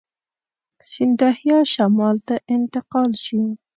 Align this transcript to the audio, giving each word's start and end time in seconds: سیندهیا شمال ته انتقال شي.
سیندهیا 0.91 1.57
شمال 1.73 2.17
ته 2.27 2.35
انتقال 2.55 3.11
شي. 3.25 3.39